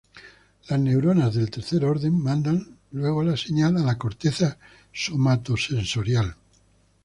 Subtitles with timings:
[0.67, 4.57] Las neuronas de tercer orden mandan luego la señal a la corteza
[4.91, 6.35] somatosensorial.